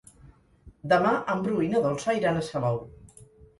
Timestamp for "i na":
1.67-1.83